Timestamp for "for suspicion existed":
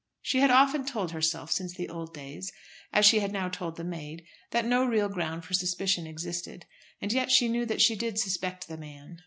5.45-6.65